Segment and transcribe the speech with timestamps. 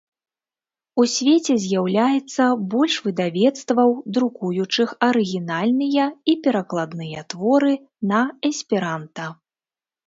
[1.01, 7.73] У свеце з'яўляецца больш выдавецтваў, друкуючых арыгінальныя і перакладныя творы
[8.13, 8.21] на
[8.53, 9.33] эсперанта.